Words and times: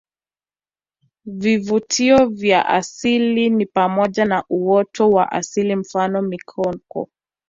Vivutio 1.25 2.25
vya 2.25 2.65
asili 2.67 3.49
ni 3.49 3.65
pamoja 3.65 4.25
na 4.25 4.43
uoto 4.49 5.09
wa 5.09 5.31
asili 5.31 5.75
mfano 5.75 6.21
mikoko 6.21 7.09